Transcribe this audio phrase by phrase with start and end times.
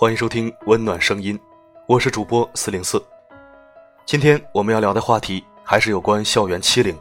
[0.00, 1.36] 欢迎收听温暖声音，
[1.88, 3.04] 我是主播四零四。
[4.06, 6.96] 今天我们要聊的话题还是有关校园欺凌。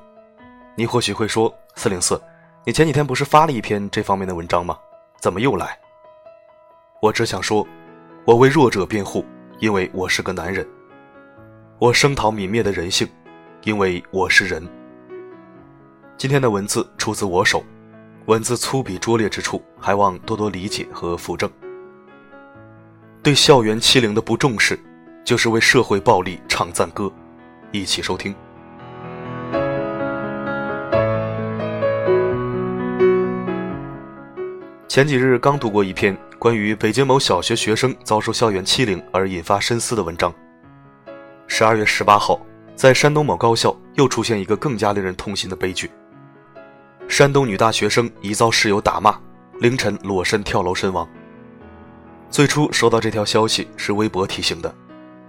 [0.76, 2.20] 你或许会说，四零四，
[2.66, 4.76] 你前几天不是发了一篇这方面的文章吗？
[5.22, 5.78] 怎么又来？
[7.00, 7.68] 我只想说，
[8.26, 9.24] 我为弱者辩护，
[9.60, 10.68] 因为我是个男人。
[11.78, 13.08] 我声讨泯灭的人性，
[13.62, 14.68] 因为我是人。
[16.18, 17.64] 今天的文字出自我手，
[18.26, 21.48] 文字粗鄙拙劣之处，还望多多理解和扶正。
[23.24, 24.80] 对校园欺凌的不重视，
[25.26, 27.12] 就是为社会暴力唱赞歌。
[27.72, 28.34] 一起收听。
[34.88, 40.34] 前几日刚读过一篇关于北京某小学学生遭受校园欺凌而引发深思的文章。
[41.48, 42.40] 十二月十八号，
[42.76, 45.92] 在山东某高校又出现一个更加令人痛心的悲剧。
[47.08, 49.16] 山东女大学生疑遭室友打骂，
[49.60, 51.08] 凌晨裸身跳楼身亡。
[52.30, 54.74] 最初收到这条消息是微博提醒的，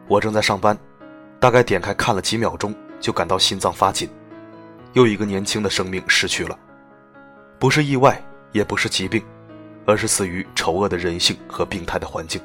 [0.09, 0.77] 我正在上班，
[1.39, 4.09] 大概点开看了几秒钟，就感到心脏发紧。
[4.95, 6.59] 又一个年轻的生命逝去了，
[7.59, 8.21] 不是意外，
[8.53, 9.23] 也不是疾病，
[9.87, 12.43] 而是死于丑恶的人性和病态的环境。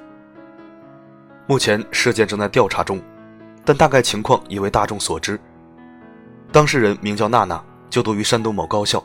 [1.47, 3.01] 目前事件正在调查中，
[3.65, 5.39] 但大概情况已为大众所知。
[6.51, 9.03] 当事人名叫娜娜，就读于山东某高校。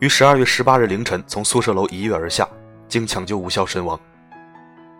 [0.00, 2.48] 于十二月十八日凌晨从宿舍楼一跃而下，
[2.88, 3.98] 经抢救无效身亡。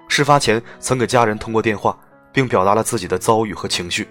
[0.09, 1.97] 事发前曾给家人通过电话，
[2.33, 4.09] 并表达了自己的遭遇和情绪。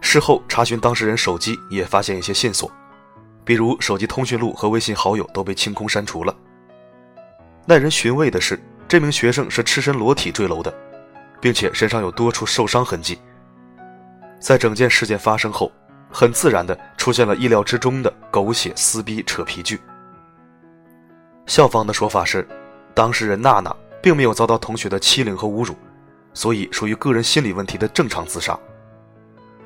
[0.00, 2.70] 事后查询当事人手机，也发现一些线索，
[3.44, 6.36] 比如手机通讯录和微信好友都被清空删除了。
[7.66, 10.72] 耐人寻味的是，这名学生是赤身裸体坠楼的，
[11.40, 13.18] 并且身上有多处受伤痕迹。
[14.38, 15.72] 在整件事件发生后。
[16.14, 19.80] 很自然的出现了意料之中的狗血撕逼扯皮剧。
[21.46, 22.46] 校方的说法是，
[22.92, 25.74] 当事人娜娜并没有遭到同学的欺凌和侮辱，
[26.34, 28.58] 所以属于个人心理问题的正常自杀。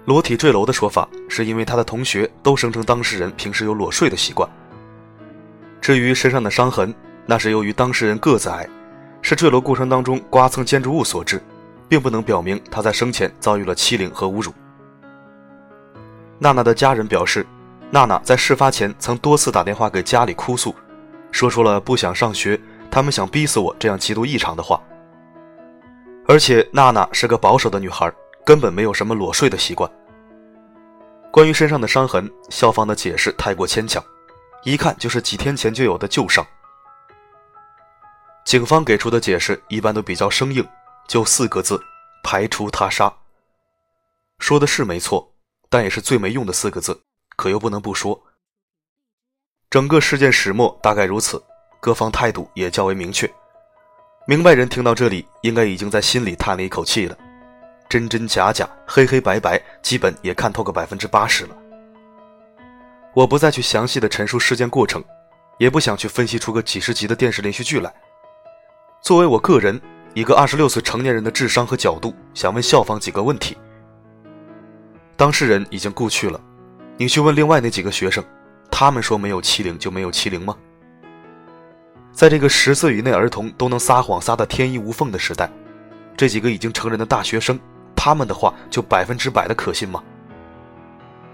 [0.05, 4.49] 裸体坠楼的说法是因为他的同学都声称当事人平时有裸睡的习惯。
[5.81, 8.69] 至于身上的伤痕，那是由于当事人个子矮，
[9.23, 11.43] 是坠楼过程当中刮蹭建筑物所致，
[11.89, 14.53] 并不能表明他在生前遭遇了欺凌和侮辱。
[16.39, 17.45] 娜娜的家人表示，
[17.91, 20.75] 娜娜在事发前曾多次打电话给家里哭诉，
[21.33, 22.61] 说出了不想上学，
[22.97, 24.83] 他们想逼死我这样极度异常的话。
[26.27, 28.11] 而且娜娜是个保守的女孩，
[28.43, 29.91] 根本没有什么裸睡的习惯。
[31.31, 34.03] 关于身上的伤痕，校方的解释太过牵强，
[34.65, 36.43] 一看就是几天前就有的旧伤。
[38.47, 40.67] 警方给出的解释一般都比较生硬，
[41.07, 41.79] 就四个字：
[42.23, 43.13] 排除他杀。
[44.39, 45.31] 说的是没错。
[45.69, 46.99] 但也是最没用的四个字，
[47.37, 48.19] 可又不能不说。
[49.69, 51.43] 整个事件始末大概如此，
[51.87, 53.33] 各方态度也较为明确。
[54.27, 57.17] 明白人听到这里，应该已经在心里叹了一口气了。
[57.89, 61.57] 真真假假，黑黑白白，基本也看透个百分之八十了。
[63.15, 65.01] 我不再去详细的陈述事件过程，
[65.59, 67.95] 也不想去分析出个几十集的电视连续剧来。
[69.01, 69.81] 作为我个人
[70.13, 73.57] 一个二十六岁成年人的智商和角度，想问校方几个问题。
[75.17, 76.41] 当事人已经故去了，
[76.97, 78.25] 你去问另外那几个学生，
[78.73, 80.57] 他们说没有欺凌就没有欺凌吗？
[82.17, 85.53] 在这个十岁以内儿童都能撒谎撒得天衣无缝的时代，
[86.17, 87.61] 这几个已经成人的大学生，
[87.95, 90.03] 他们的话就百分之百的可信吗？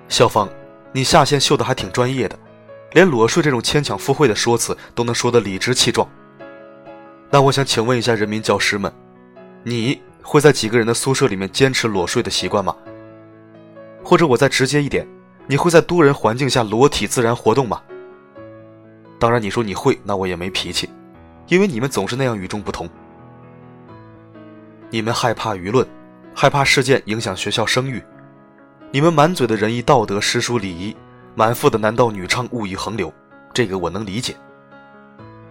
[0.08, 0.48] 校方，
[0.90, 2.36] 你下线秀的还挺专业的，
[2.94, 6.06] 连裸睡这种牵强附会的说辞都能说得理直气壮。
[7.30, 8.92] 那我想请问一下人民教师们，
[9.62, 12.74] 你会在几个人的宿舍里面坚持裸睡的习惯吗？
[14.02, 15.06] 或者我再直接一点，
[15.46, 17.80] 你会在多人环境下裸体自然活动吗？
[19.22, 20.90] 当然，你说你会，那我也没脾气，
[21.46, 22.90] 因为你们总是那样与众不同。
[24.90, 25.86] 你们害怕舆论，
[26.34, 28.02] 害怕事件影响学校声誉，
[28.90, 30.96] 你们满嘴的仁义道德、诗书礼仪，
[31.36, 33.14] 满腹的男盗女娼、物欲横流，
[33.54, 34.34] 这个我能理解。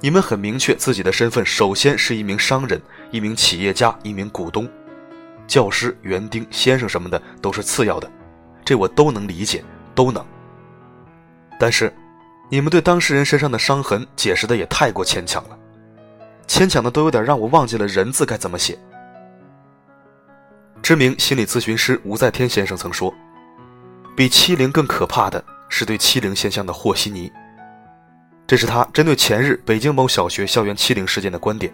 [0.02, 4.68] 你们很明确自己的身份，首先是一名商人、一名企业家、一名股东，
[5.48, 8.12] 教师、园丁、先生什么的都是次要的。
[8.66, 9.64] 这我都能理解，
[9.96, 10.22] 都能。
[11.58, 11.94] 但是，
[12.54, 15.58] 你们对当事人身上的伤痕解释的也太过牵强了，
[16.48, 18.78] 牵强的都有点让我忘记了“人”字该怎么写。
[20.82, 23.14] 知名心理咨询师吴在天先生曾说
[24.18, 27.32] ：“比欺凌更可怕的是对欺凌现象的和稀泥。”
[28.46, 31.74] 这是他针对前日北京某小学校园欺凌事件的观点，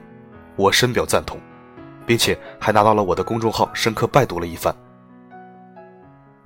[0.55, 1.39] 我深表赞同，
[2.05, 4.75] 并且还拿到了我的公众号深刻拜读了一番。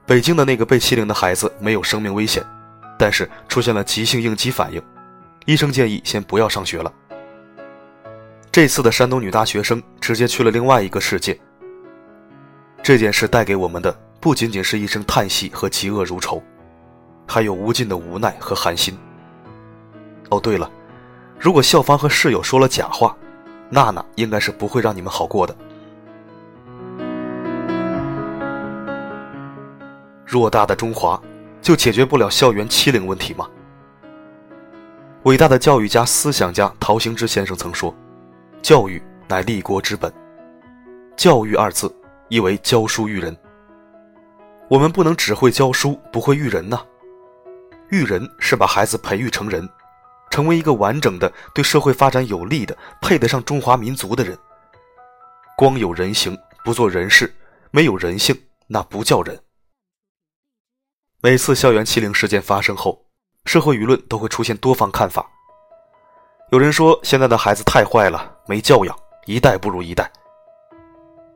[0.06, 2.42] 北京的那个被欺凌的孩子没有生命危险，
[3.02, 4.80] 但是出现了急性应激反应，
[5.48, 6.94] 医生建议先不要上学了。
[8.52, 11.36] 这次的山东女大学生直接去了另外一个世界。
[12.84, 16.44] 这件事带给我们的不仅仅是一声叹息和嫉恶如仇，
[17.28, 18.96] 还有无尽的无奈和寒心。
[20.30, 20.70] 哦，对了，
[21.40, 23.18] 如果校方和室友说了假话，
[23.68, 25.56] 娜娜应该是不会让你们好过的。
[30.28, 31.20] 偌大的中华，
[31.62, 33.48] 就解决不了校园欺凌问题吗？
[35.24, 37.96] 伟大的教育家、思想家陶行知先生曾说
[38.64, 40.12] ：“教育乃立国之本。”
[41.16, 41.94] 教育二字
[42.30, 43.36] 意为教书育人。
[44.68, 46.82] 我们不能只会教书，不会育人呐。
[47.90, 49.70] 育人是把孩子培育成人，
[50.32, 54.36] 成为一个完整的、对社会发展有利的、配得上中华民族的人。
[55.56, 57.32] 光有人形不做人事，
[57.70, 58.36] 没有人性，
[58.66, 59.40] 那不叫人。
[61.24, 63.00] 每次校园欺凌事件发生后，
[63.46, 65.24] 社会舆论都会出现多方看法。
[66.52, 68.98] 有人说现在的孩子太坏了，没教养，
[69.28, 70.04] 一代不如一代；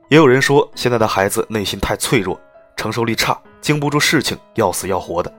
[0.09, 2.39] 也有人说现在的孩子内心太脆弱，
[2.75, 5.31] 承受力差，经不住事情，要死要活的。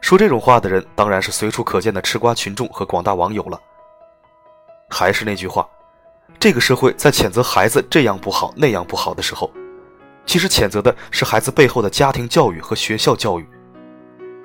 [0.00, 3.56] 说这种话的人当然是随处可见的吃瓜群众和广大网友了。
[4.90, 5.64] 还是那句话，
[6.40, 9.48] 这个社会在谴责孩子这样不好那样不好的时候，
[10.26, 13.46] 其实谴责的是孩子背后的家庭教育和学校教育。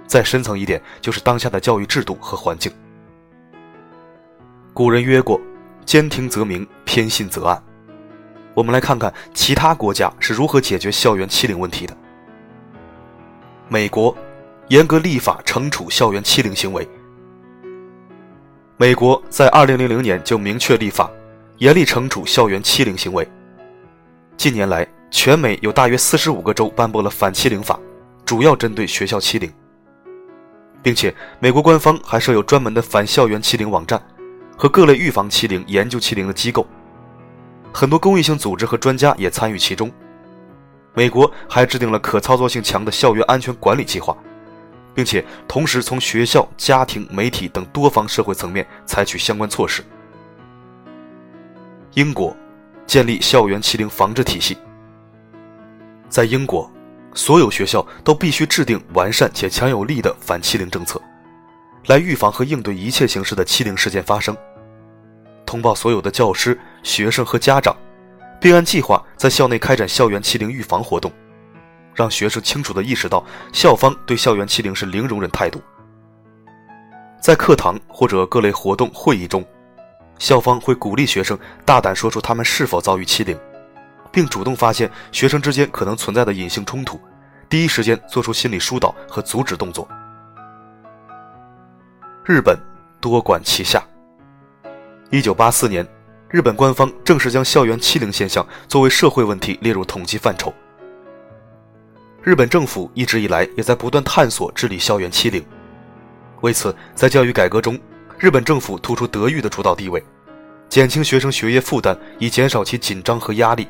[0.08, 2.72] 再深层一点，就是当下的教育制度和环境。
[4.74, 5.40] 古人曰过
[5.86, 7.64] ：“兼听则明，偏信则暗。”
[8.56, 11.96] 我们来看看其他国家是如何解决校园欺凌问题的。
[13.68, 14.16] 美国
[14.70, 16.88] 严格立法惩处校园欺凌行为。
[18.78, 21.10] 美国在2000年就明确立法，
[21.60, 23.28] 严厉惩处校园欺凌行为。
[24.38, 27.80] 近年来，全美有大约45个州颁布了反欺凌法，
[28.26, 29.52] 主要针对学校欺凌。
[30.82, 34.02] 并且，美国官方还设有专门的反校园欺凌网站，
[34.56, 36.66] 和各类预防欺凌、研究欺凌的机构。
[37.74, 39.92] 很多公益性组织和专家也参与其中。
[40.94, 44.18] 美国还制定了可操作性强的校园安全管理计划，
[44.94, 49.84] 并且同时从学校、家庭、媒体等多方社会层面采取相关措施。
[51.96, 52.36] 英国
[52.88, 54.58] 建立校园欺凌防治体系，
[56.10, 56.70] 在英国。
[57.16, 61.02] 所有学校都必须制定完善且强有力的反欺凌政策，
[61.88, 64.38] 来预防和应对一切形式的欺凌事件发生。
[65.44, 67.76] 通报所有的教师、学生和家长，
[68.40, 71.12] 并按计划在校内开展校园欺凌预防活动，
[71.96, 75.60] 让学生清楚地意识到校方对校园欺凌是零容忍态度。
[77.20, 79.44] 在课堂或者各类活动会议中，
[80.20, 83.36] 校方会鼓励学生大胆说出他们是否遭遇欺凌。
[84.12, 87.00] 并主动发现学生之间可能存在的隐性冲突，
[87.48, 89.88] 第一时间做出心理疏导和阻止动作。
[92.26, 92.58] 日本
[93.00, 93.84] 多管齐下。
[95.10, 95.88] 一九八四年，
[96.30, 100.54] 日本官方正式将校园欺凌现象作为社会问题列入统计范畴。
[102.22, 105.44] 日本政府一直以来也在不断探索治理校园欺凌，
[106.42, 107.80] 为此，在教育改革中，
[108.20, 110.04] 日本政府突出德育的主导地位，
[110.68, 113.68] 减轻学生学业负担，以减少其紧张和压力。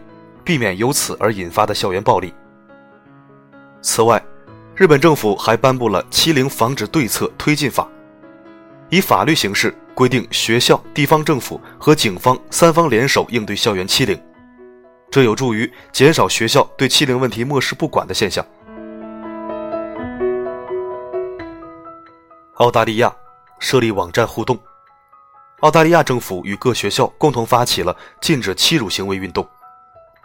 [0.49, 2.33] 避免由此而引发的校园暴力。
[3.83, 4.19] 此外，
[4.75, 7.83] 日本政府还颁布了《欺凌防止对策推进法》，
[8.89, 14.19] 以法律形式规定学校、地方政府和警方三方联手应对校园欺凌，
[15.11, 18.43] 这有助于减少学校对欺凌问题漠视不管的现象。
[22.55, 23.15] 澳大利亚
[23.59, 24.57] 设立网站互动，
[25.59, 29.47] 澳大利亚政府与各学校共同发起了禁止欺辱行为运动。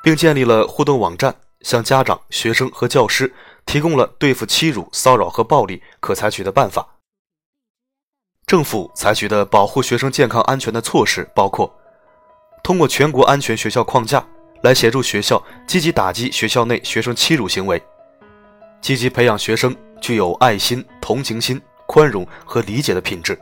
[0.04, 3.32] 并建立了互动网站，向家长、学生和教师
[3.64, 6.86] 提供了对付欺辱、骚扰和暴力可采取的办法。
[8.46, 11.74] 政府采取的保护学生健康安全的措施包括：
[12.62, 14.22] 通过全国安全学校框架
[14.62, 17.82] 来协助学校积极打击学校内学生欺辱行为，
[18.82, 23.40] 积极培养学生具有爱心、同情心、宽容和理解的品质，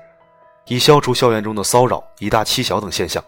[0.69, 3.21] 以消除校园中的骚扰、以大欺小等现象。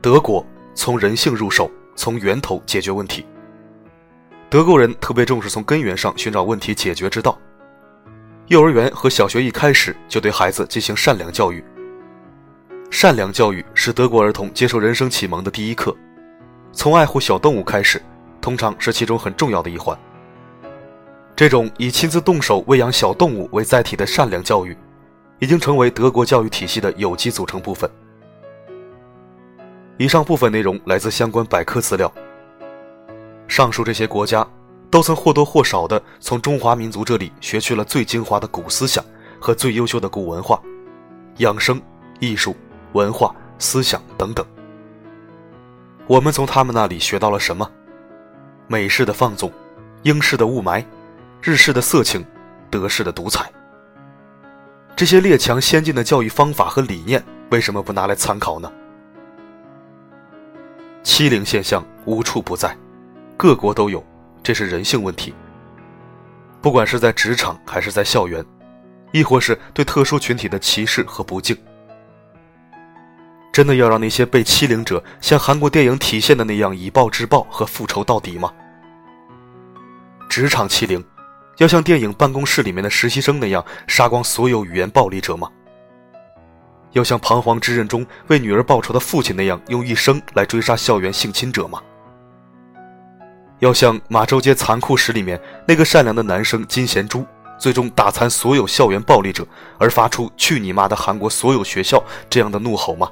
[0.00, 0.42] 德国。
[0.74, 3.24] 从人性入手，从源头解决问题。
[4.50, 7.38] 德国人特别重视从根源上寻找问题解决之道。
[8.48, 11.64] 幼儿园和小学一开始就对孩子进行善良教育。
[12.90, 15.96] 善良教育是德国儿童接受人生启蒙的第一课，
[16.72, 18.00] 从爱护小动物开始，
[18.40, 19.98] 通常是其中很重要的一环。
[21.34, 24.76] 这种以亲自动手喂养小动物为载体的善良教育，
[25.40, 27.90] 已经成为德国教育体系的有机组成部分。
[29.96, 32.12] 以上部分内容来自相关百科资料。
[33.46, 34.46] 上述这些国家
[34.90, 39.04] 都曾或多或少地从中华民族这里学去了最精华的古思想
[39.40, 40.60] 和最优秀的古文化，
[41.38, 41.80] 养生
[42.18, 42.56] 艺术、
[42.92, 44.44] 文化、思想等等。
[46.06, 47.70] 我们从他们那里学到了什么？
[48.66, 49.52] 美式的放纵，
[50.02, 50.84] 英式的雾霾，
[51.40, 52.24] 日式的色情，
[52.70, 53.50] 德式的独裁。
[54.96, 58.70] 这些列强先进的教育方法和理念，为什么不拿来参考呢？
[61.04, 62.74] 欺凌现象无处不在，
[63.36, 64.02] 各国都有，
[64.42, 65.34] 这是人性问题。
[66.62, 68.42] 不管是在职场还是在校园，
[69.12, 71.54] 亦或是对特殊群体的歧视和不敬，
[73.52, 78.50] 真的要让那些被欺凌者像韩国电影体现的那样以暴制暴和复仇到底吗？
[80.28, 81.04] 职场欺凌。
[81.58, 85.48] 要像电影办公室里面的实习生那样杀光所有语言暴力者吗？
[86.94, 91.82] 要像《彷徨之刃》中为女儿报仇的父亲那样用一生来追杀校园性侵者吗？
[93.58, 97.26] 要像《马州街残酷史》里面那个善良的男生金贤洙，
[97.58, 99.46] 最终打残所有校园暴力者
[99.78, 103.10] 而发出“去你妈的韩国所有学校”这样的怒吼吗？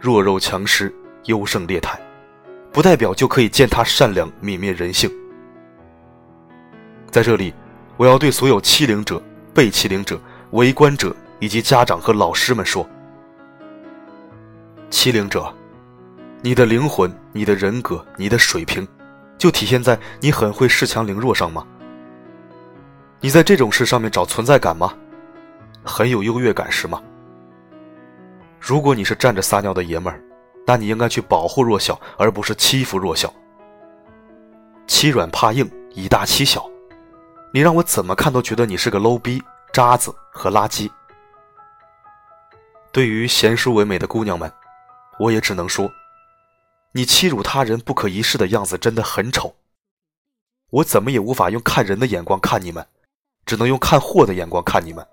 [0.00, 2.00] 弱肉强食，优胜劣汰，
[2.72, 5.10] 不代表就可以践踏善良，泯灭人性。
[7.10, 7.52] 在这里，
[7.98, 10.18] 我要对所有欺凌者、被欺凌者、
[10.50, 11.14] 围观者
[11.44, 12.88] 以及家长和老师们说：
[14.88, 15.54] 欺凌者，
[16.40, 18.88] 你的灵魂、你的人格、你的水平，
[19.36, 21.62] 就体现在你很会恃强凌弱上吗？
[23.20, 24.94] 你在这种事上面找存在感吗？
[25.84, 26.98] 很有优越感是吗？
[28.58, 30.18] 如果你是站着撒尿的爷们儿，
[30.66, 33.30] 那你应该去保护弱小，而不是欺负弱小。
[34.86, 36.66] 欺软怕硬，以大欺小。
[37.52, 39.42] 你让我怎么看都觉得你是个 low 逼、
[39.74, 40.90] 渣子和垃圾。
[42.94, 44.48] 对于贤淑唯美的姑娘们，
[45.18, 45.90] 我也只能说，
[46.92, 49.52] 你欺辱他人不可一世的样子真的很丑。
[50.70, 52.86] 我怎么也无法用看人的眼光看你们，
[53.46, 55.04] 只能用看货的眼光看你们。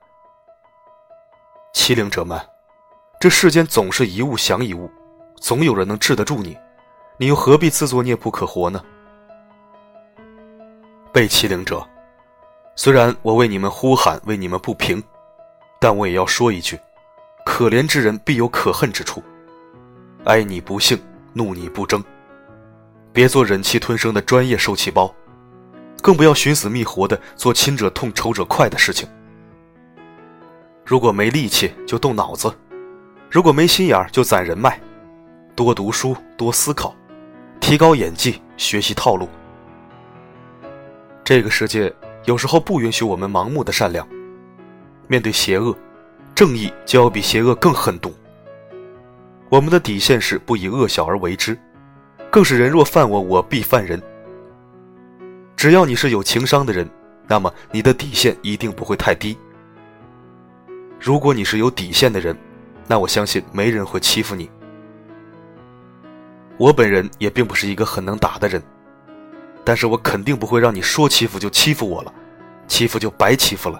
[1.73, 2.39] 欺凌者们，
[3.19, 4.87] 这世间总是一物降一物，
[5.37, 6.55] 总有人能治得住你，
[7.17, 8.85] 你又何必自作孽不可活呢？
[11.11, 11.83] 被欺凌者。
[12.75, 15.03] 虽然我为你们呼喊，为你们不平，
[15.79, 16.79] 但我也要说一句：
[17.45, 19.23] 可怜之人必有可恨之处。
[20.25, 20.99] 哀你不幸，
[21.33, 22.03] 怒你不争。
[23.11, 25.13] 别做忍气吞声的专业受气包，
[26.01, 29.07] 更不要寻死觅活的做亲者痛仇者快的事情。
[30.85, 32.49] 如果没力气，就动脑子；
[33.29, 34.79] 如果没心眼儿，就攒人脉。
[35.55, 36.95] 多读书，多思考，
[37.59, 39.27] 提高演技，学习套路。
[41.23, 41.93] 这个世界。
[42.25, 44.07] 有时候不允许我们盲目的善良，
[45.07, 45.75] 面对邪恶，
[46.41, 48.11] 正义就要比邪恶更狠毒。
[49.47, 51.55] 我们的底线是不以恶小而为之，
[52.31, 54.01] 更是人若犯我，我必犯人。
[55.55, 56.89] 只要你是有情商的人，
[57.27, 59.37] 那么你的底线一定不会太低。
[60.99, 62.35] 如果你是有底线的人，
[62.87, 64.49] 那我相信没人会欺负你。
[66.57, 68.59] 我本人也并不是一个很能打的人。
[69.63, 72.11] 但是我肯定不会让你说欺负就欺负我了，
[72.67, 73.79] 欺负就白欺负了。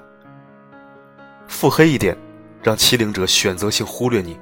[1.47, 2.15] 腹黑一点，
[2.61, 4.39] 让欺凌者选择性忽略你。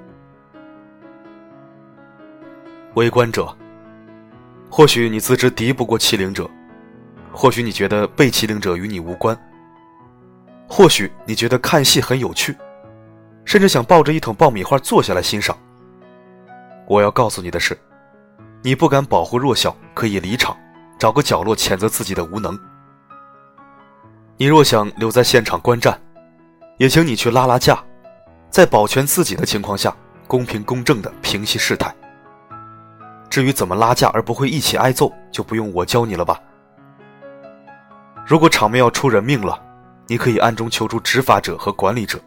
[2.96, 3.56] 围观者，
[4.70, 6.50] 或许你自知敌不过欺凌者，
[7.32, 9.38] 或许你觉得被欺凌者与你无关，
[10.68, 12.56] 或许你觉得看戏很有趣，
[13.46, 15.58] 甚至想抱着一桶爆米花坐下来欣赏。
[16.88, 17.78] 我要告诉你的是，
[18.62, 20.58] 你不敢保护弱小，可以离场。
[20.98, 22.60] 找个角落谴责自己的无能。
[24.36, 25.98] 你若想留在现场观战，
[26.76, 27.82] 也请你去拉拉架，
[28.50, 29.96] 在保全自己的情况下，
[30.28, 31.94] 公平公正的平息事态。
[33.30, 36.40] 至于怎么拉架而不会一起挨揍，就不用我教你了吧。
[38.26, 39.60] 如果场面要出人命了，
[40.08, 42.20] 你可以暗中求助执法者和管理者。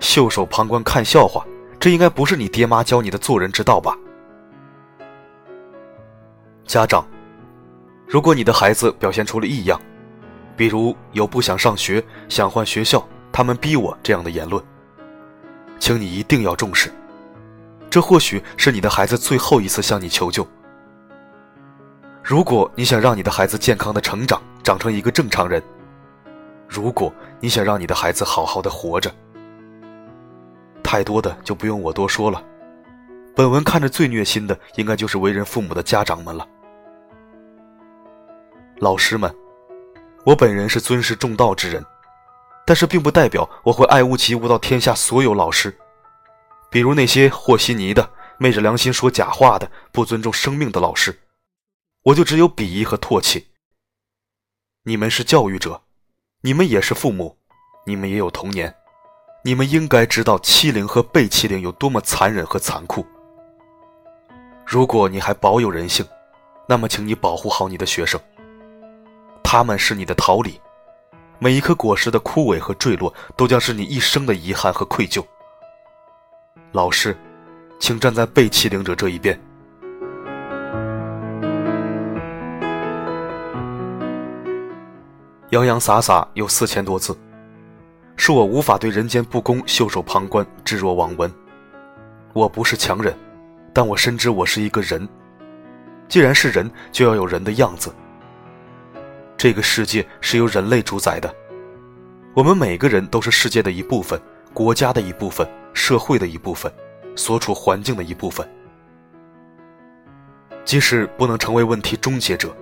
[0.00, 1.44] 袖手旁观看笑话，
[1.78, 3.96] 这应该不是你爹妈教你的做人之道吧？
[6.66, 7.06] 家长。
[8.08, 9.80] 如果你的孩子表现出了异样，
[10.56, 14.62] 比如有不想上学、想换学校、他们逼我这样的言论，
[15.80, 16.92] 请你一定要重视。
[17.90, 20.46] 这或许是你的孩子最后一次向你求救。
[22.22, 25.60] 如果你想让你的孩子健康的成长，长成一个正常人；
[26.68, 29.10] 如果你想让你的孩子好好的活着，
[30.84, 32.40] 太多的就不用我多说了。
[33.34, 36.46] 本文看着最虐心的，应该就是为人父母的家长们了。
[38.76, 39.34] 老师们，
[40.24, 41.84] 我本人是尊师重道之人，
[42.66, 45.76] 但是并不代表我会爱屋及乌到天下所有老师。
[46.70, 51.20] 比如那些和稀泥的、昧着良心说假话的、不尊重生命的老师，
[52.04, 53.48] 我就只有鄙夷和唾弃。
[54.84, 55.82] 你们是教育者，
[56.42, 57.36] 你们也是父母，
[57.84, 58.74] 你们也有童年，
[59.42, 63.04] 你们应该知道欺凌和被欺凌有多么残忍和残酷。
[64.64, 66.06] 如果你还保有人性，
[66.68, 68.20] 那么请你保护好你的学生。
[69.42, 70.60] 他们是你的桃李，
[71.42, 75.24] 每一颗果实的枯萎和坠落，都将是你一生的遗憾和愧疚。
[76.72, 77.16] 老师，
[77.78, 79.40] 请站在被欺凌者这一边。
[85.48, 87.16] 洋洋洒洒有四千多字，
[88.16, 91.32] 是我无法对人间不公袖手旁观、置若罔闻。
[92.34, 93.16] 我不是强人，
[93.72, 95.08] 但我深知我是一个人。
[96.06, 97.90] 既然是人，就要有人的样子。
[99.42, 101.34] 这个世界是由人类主宰的，
[102.34, 104.20] 我们每个人都是世界的一部分，
[104.52, 106.70] 国家的一部分，社会的一部分，
[107.16, 108.46] 所处环境的一部分。
[110.62, 112.54] 即使不能成为问题终结者。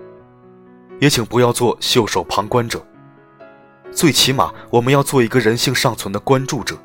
[1.00, 2.80] 也请不要做袖手旁观者，
[3.90, 6.78] 最起码我们要做一个人性尚存的关注者。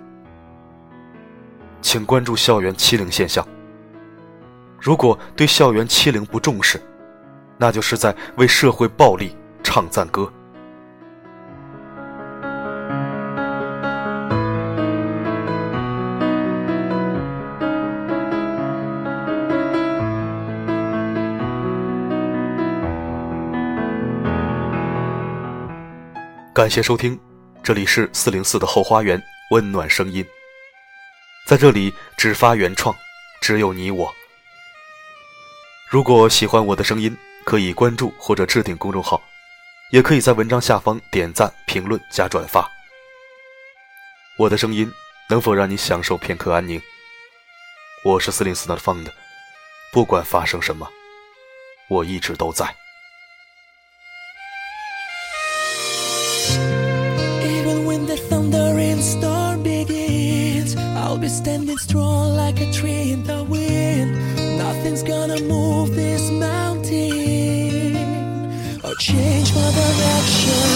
[1.83, 3.47] 请关注校园欺凌现象。
[4.81, 6.81] 如果对校园欺凌不重视，
[7.59, 10.31] 那就是在为社会暴力唱赞歌。
[26.53, 27.19] 感谢收听，
[27.63, 30.23] 这里是四零四的后花园，温暖声音。
[31.47, 32.95] 在这里只发原创，
[33.41, 34.13] 只有你我。
[35.89, 39.19] 如果喜欢我的声音，可以关注或者置顶公众号，
[39.91, 42.69] 也可以在文章下方点赞、评论加转发。
[44.37, 44.91] 我的声音
[45.29, 46.81] 能否让你享受片刻安宁？
[48.03, 49.07] 我是四零四的 Fund，
[49.91, 50.89] 不管发生什么，
[51.89, 52.75] 我一直都在。
[69.13, 70.72] Change my direction.